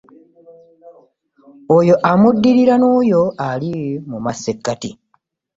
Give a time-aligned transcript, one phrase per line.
[1.77, 3.71] Oyo amuddirira n'oyo ali
[4.09, 4.89] mu masekkati